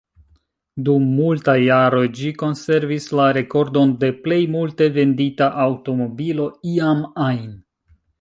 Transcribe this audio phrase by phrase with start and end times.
[0.85, 7.45] Dum multaj jaroj, ĝi konservis la rekordon de plej multe vendita aŭtomobilo iam ajn.